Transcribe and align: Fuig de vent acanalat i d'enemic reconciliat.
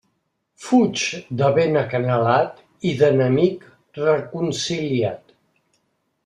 Fuig 0.67 1.01
de 1.41 1.49
vent 1.57 1.77
acanalat 1.81 2.63
i 2.93 2.95
d'enemic 3.03 3.69
reconciliat. 4.01 5.37